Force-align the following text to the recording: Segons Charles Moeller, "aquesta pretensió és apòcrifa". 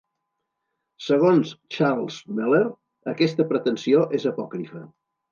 Segons 1.07 1.51
Charles 1.75 2.17
Moeller, 2.37 2.61
"aquesta 3.13 3.45
pretensió 3.51 4.01
és 4.21 4.27
apòcrifa". 4.33 4.83